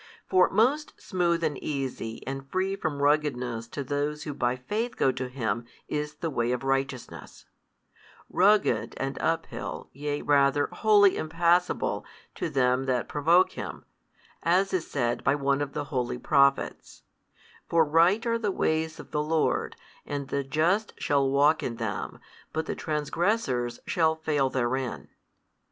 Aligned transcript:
For 0.25 0.49
most 0.49 0.99
smooth 0.99 1.43
and 1.43 1.61
easy 1.61 2.25
and 2.25 2.49
free 2.49 2.75
from 2.75 3.03
ruggedness 3.03 3.67
to 3.67 3.83
those 3.83 4.23
who 4.23 4.33
by 4.33 4.55
faith 4.55 4.97
go 4.97 5.11
to 5.11 5.27
Him 5.29 5.65
is 5.87 6.15
the 6.15 6.31
way 6.31 6.51
of 6.51 6.63
righteousness; 6.63 7.45
rugged 8.27 8.95
and 8.97 9.21
up 9.21 9.45
hill, 9.45 9.91
yea 9.93 10.23
rather, 10.23 10.69
wholly 10.71 11.17
impassable 11.17 12.03
to 12.33 12.49
them 12.49 12.85
that 12.85 13.07
provoke 13.07 13.51
Him, 13.51 13.85
as 14.41 14.73
is 14.73 14.89
said 14.89 15.23
by 15.23 15.35
one 15.35 15.61
of 15.61 15.73
the 15.73 15.83
holy 15.93 16.17
Prophets, 16.17 17.03
For 17.69 17.85
right 17.85 18.25
are 18.25 18.39
the 18.39 18.49
ways 18.49 18.99
of 18.99 19.11
the 19.11 19.21
Lord, 19.21 19.75
and 20.03 20.29
the 20.29 20.43
just 20.43 20.95
shall 20.99 21.29
walk 21.29 21.61
in 21.61 21.75
them, 21.75 22.17
but 22.53 22.65
the 22.65 22.73
transgressors 22.73 23.79
shall 23.85 24.15
fail 24.15 24.49
therein. 24.49 25.09